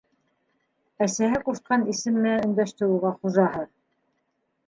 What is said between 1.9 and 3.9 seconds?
исем менән өндәште уға хужаһы!